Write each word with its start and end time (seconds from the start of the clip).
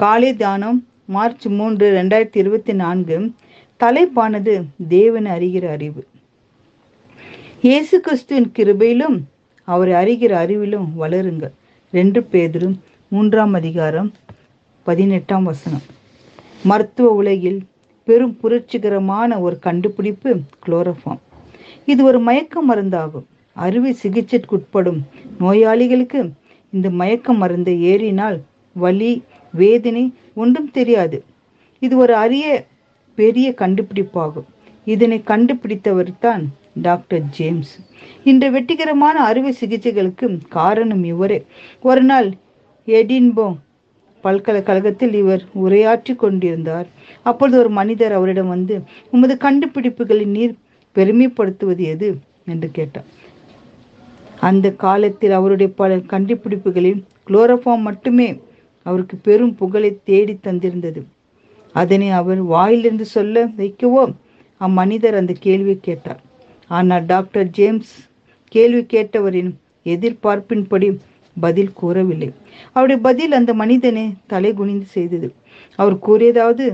காலை 0.00 0.36
தியானம் 0.36 0.86
மார்ச் 1.04 1.46
மூன்று 1.46 1.86
ரெண்டாயிரத்தி 1.92 2.36
இருபத்தி 2.36 2.72
நான்கு. 2.72 3.32
தலைப்பானது 3.80 4.62
தேவன் 4.88 5.26
அறிகிற 5.26 5.68
அறிவு. 5.68 6.06
இயேசு 7.62 8.00
கிறிஸ்துவின் 8.00 8.52
கிருபையிலும் 8.58 9.16
அவரை 9.64 9.94
அறிகிற 9.94 10.32
அறிவிலும் 10.42 10.86
வளருங்கள். 11.00 11.50
ரெண்டு 11.90 12.20
பேதரும் 12.32 12.76
மூன்றாம் 13.08 13.54
அதிகாரம் 13.54 14.12
பதினெட்டாம் 14.82 15.42
வசனம். 15.42 15.82
மருத்துவ 16.64 17.10
உலகில் 17.10 17.60
பெரும் 18.04 18.38
புரட்சிகரமான 18.42 19.40
ஒரு 19.40 19.58
கண்டுபிடிப்பு 19.58 20.40
குளோரோஃபார்ம். 20.66 21.24
இது 21.84 22.04
ஒரு 22.04 22.20
மயக்க 22.20 22.62
மருந்தாகும். 22.68 23.28
அறுவை 23.52 23.96
சிகிச்சைக்குட்படும் 24.02 25.00
நோயாளிகளுக்கு 25.38 26.30
இந்த 26.70 26.90
மயக்க 26.90 27.32
மருந்தை 27.32 27.82
ஏறினால் 27.82 28.40
வலி 28.72 29.22
வேதனை 29.54 30.14
ஒன்றும் 30.34 30.70
தெரியாது. 30.70 31.24
இது 31.78 31.96
ஒரு 31.96 32.14
அரிய 32.14 32.66
பெரிய 33.14 33.54
கண்டுபிடிப்பாகும். 33.58 34.48
இதனை 34.84 35.22
கண்டுபிடித்தவர் 35.24 36.12
தான் 36.20 36.44
டாக்டர் 36.82 37.22
ஜேம்ஸ். 37.22 37.78
இன்று 38.24 38.50
வெற்றிகரமான 38.50 39.20
அறுவை 39.20 39.54
சிகிச்சைகளுக்கு 39.60 40.38
காரணம் 40.48 41.04
இவரே. 41.04 41.46
ஒரு 41.80 42.02
நாள் 42.02 42.32
எடின்போ 42.86 43.56
பல்கலைக்கழகத்தில் 44.20 45.14
இவர் 45.14 45.44
உரையாற்றி 45.54 46.16
கொண்டிருந்தார். 46.16 46.86
அப்பொழுது 47.22 47.58
ஒரு 47.58 47.68
மனிதர் 47.70 48.12
அவரிடம் 48.12 48.48
வந்து 48.48 48.80
உமது 49.10 49.36
கண்டுபிடிப்புகளை 49.40 50.26
நீர் 50.26 50.54
பெருமைப்படுத்துவது 50.96 51.78
எது? 51.78 52.18
என்று 52.46 52.70
கேட்டார். 52.70 53.08
அந்த 54.40 54.72
காலத்தில் 54.72 55.30
அவருடைய 55.30 55.72
பல 55.72 55.96
கண்டுபிடிப்புகளில் 55.96 57.04
குளோரோஃபார்ம் 57.28 57.80
மட்டுமே 57.80 58.40
அவருக்கு 58.86 59.16
பெரும் 59.16 59.54
புகழை 59.54 59.90
தேடி 60.04 60.34
தந்திருந்தது. 60.46 61.00
அதனை 61.74 62.08
அவர் 62.20 62.40
வாயிலிருந்து 62.52 63.06
சொல்ல 63.16 63.44
வைக்கவோ? 63.60 64.04
அம்மனிதர் 64.60 65.18
அந்த 65.20 65.32
கேள்வியை 65.46 65.78
கேட்டார். 65.80 66.20
ஆனால் 66.70 67.06
டாக்டர் 67.06 67.48
ஜேம்ஸ் 67.58 67.92
கேள்வி 68.54 68.82
கேட்டவரின் 68.94 69.50
எதிர்பார்ப்பின்படி 69.86 70.88
பதில் 71.36 71.72
கூறவில்லை. 71.72 72.28
அவருடைய 72.72 72.98
பதில் 73.02 73.32
அந்த 73.32 73.50
மனிதனை 73.54 74.04
தலைகுனிந்து 74.32 74.88
செய்தது. 74.96 75.28
அவர் 75.78 75.96
கூறியதாவது 76.06 76.64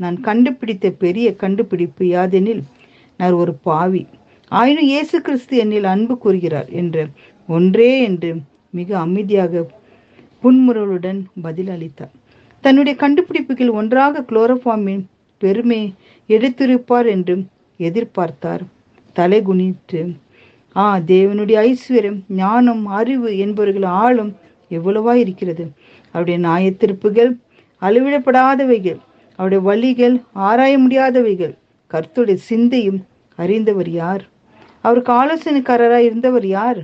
நான் 0.00 0.18
கண்டுபிடித்த 0.20 0.86
பெரிய 1.04 1.28
கண்டுபிடிப்பு 1.36 2.04
யாதெனில் 2.06 2.62
நான் 3.20 3.32
ஒரு 3.32 3.52
பாவி. 3.68 4.02
ஆயினும் 4.52 4.88
இயேசு 4.92 5.16
கிறிஸ்து 5.20 5.54
என்னில் 5.64 5.88
அன்பு 5.94 6.14
கூறுகிறார் 6.18 6.68
என்ற 6.80 7.06
ஒன்றே 7.48 7.90
என்று 8.02 8.30
மிக 8.70 8.98
அமைதியாக 8.98 9.64
புன்முறலுடன் 10.42 11.20
பதில் 11.42 11.68
அளித்தார் 11.68 12.14
தன்னுடைய 12.60 12.98
கண்டுபிடிப்புகள் 12.98 13.70
ஒன்றாக 13.70 14.24
குளோரோஃபார்மின் 14.28 15.04
பெருமை 15.38 15.94
எடுத்திருப்பார் 16.28 17.06
என்று 17.06 17.44
எதிர்பார்த்தார். 17.78 18.60
தலை 19.12 19.42
குனித்து 19.42 20.00
ஆ 20.76 20.96
தேவனுடைய 20.96 21.58
ஐஸ்வர்யம் 21.68 22.20
ஞானம் 22.28 22.86
அறிவு 22.86 23.38
என்பவர்கள் 23.38 23.82
ஆளும் 23.82 24.36
எவ்வளவா 24.70 25.14
இருக்கிறது. 25.14 25.70
அவருடைய 26.14 26.48
நியாயத்திருப்புகள் 26.48 27.30
அளவிடப்படாதவைகள் 27.82 28.98
அவருடைய 29.36 29.64
வழிகள் 29.64 30.22
ஆராய 30.32 30.78
முடியாதவைகள் 30.78 31.54
கருத்துடைய 31.90 32.34
சிந்தையும் 32.34 33.00
அறிந்தவர் 33.36 33.88
யார்? 33.88 34.28
அவருக்கு 34.80 35.12
ஆலோசனைக்காரராய் 35.12 36.08
இருந்தவர் 36.10 36.46
யார்? 36.46 36.80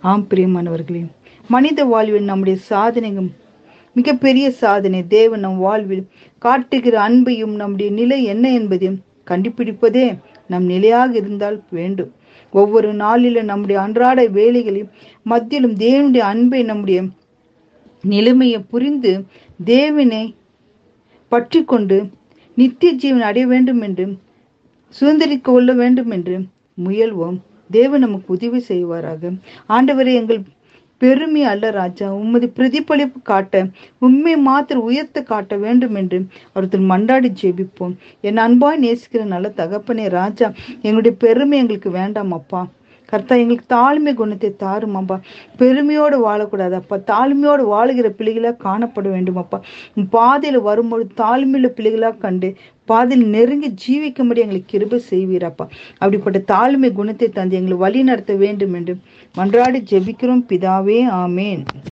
ஆம் 0.00 0.26
பிரியமானவர்களே 0.30 1.06
மனித 1.48 1.84
வாழ்வில் 1.84 2.26
நம்முடைய 2.30 2.56
சாதனையும் 2.70 3.28
மிகப்பெரிய 3.96 4.46
சாதனை. 4.62 4.98
தேவன் 5.06 5.40
நம் 5.40 5.58
வாழ்வில் 5.58 6.02
காட்டுகிற 6.38 6.94
அன்பையும் 7.08 7.54
நம்முடைய 7.60 7.88
நிலை 7.92 8.18
என்ன 8.24 8.46
என்பதையும் 8.52 8.98
கண்டுபிடிப்பதே 9.30 10.04
நம் 10.46 10.64
நிலையாக 10.64 11.10
இருந்தால் 11.20 11.56
வேண்டும். 11.70 12.10
ஒவ்வொரு 12.52 12.90
நாளிலும் 12.94 13.44
நம்முடைய 13.44 13.78
அன்றாட 13.82 14.18
வேலைகளையும் 14.38 14.92
மத்தியிலும் 15.26 15.74
தேவனுடைய 15.84 16.24
அன்பை 16.32 16.60
நம்முடைய 16.62 17.00
நிலைமையை 18.04 18.60
புரிந்து 18.72 19.12
தேவனை 19.64 20.22
பற்றி 21.32 21.60
கொண்டு 21.64 21.98
நித்திய 22.56 22.92
ஜீவன் 22.92 23.26
அடைய 23.30 23.46
வேண்டும் 23.46 23.80
என்று 23.80 24.04
சுதந்திரிக்க 25.00 25.46
கொள்ள 25.48 25.72
வேண்டும் 25.72 26.10
என்று 26.10 26.36
முயல்வோம். 26.84 27.38
தேவன் 27.70 28.00
நமக்கு 28.00 28.28
உதவி 28.34 28.60
செய்வாராக. 28.68 29.32
ஆண்டவரை 29.68 30.12
எங்கள் 30.14 30.40
பெருமை 30.98 31.42
அல்ல 31.44 31.70
ராஜா. 31.70 32.06
உமது 32.22 32.48
பிரதிபலிப்பு 32.48 33.22
காட்ட 33.22 33.64
உண்மை 33.98 34.34
மாத்திர 34.46 34.74
உயர்த்த 34.88 35.22
காட்ட 35.22 35.56
வேண்டும் 35.56 35.94
என்று 35.94 36.18
ஒருத்தர் 36.54 36.88
மண்டாடி 36.92 37.30
ஜெபிப்போம். 37.42 37.94
என் 38.20 38.42
அன்பாய் 38.46 38.82
நேசிக்கிற 38.86 39.24
நல்ல 39.34 39.52
தகப்பனே 39.56 40.08
ராஜா 40.08 40.48
எங்களுடைய 40.82 41.16
பெருமை 41.18 41.58
எங்களுக்கு 41.58 41.90
வேண்டாம் 41.90 42.32
அப்பா. 42.32 42.62
கர்த்தா 43.10 43.34
எங்களுக்கு 43.36 43.66
தாழ்மை 43.74 44.14
குணத்தை 44.14 44.50
தாரும் 44.56 44.94
அப்பா. 44.94 45.16
பெருமையோடு 45.56 46.16
வாழக்கூடாது 46.28 46.76
அப்பா. 46.80 46.96
தாழ்மையோடு 47.12 47.64
வாழுகிற 47.74 48.08
பிள்ளைகளாக 48.18 48.62
காணப்பட 48.66 49.08
வேண்டும் 49.10 49.36
அப்பா. 49.36 49.60
பாதையில் 50.10 50.60
வரும்பொழுது 50.60 51.10
தாழ்மையுள்ள 51.22 51.70
பிள்ளைகளாக 51.78 52.22
கண்டு 52.26 52.50
பாதையில் 52.84 53.26
நெருங்கி 53.28 53.68
ஜீவிக்கும்படி 53.82 54.42
எங்களுக்கு 54.44 54.70
கிருபை 54.72 54.98
செய்வீரப்பா 55.10 55.64
அப்படிப்பட்ட 55.98 56.38
தாழ்மை 56.52 56.92
குணத்தை 56.92 57.28
தந்து 57.28 57.56
எங்களை 57.56 57.76
வழி 57.78 58.02
நடத்த 58.02 58.34
வேண்டும் 58.34 58.74
என்று 58.74 58.94
மன்றாடி 59.34 59.80
ஜெபிக்கிறோம். 59.90 60.44
பிதாவே 60.50 61.00
ஆமேன். 61.22 61.62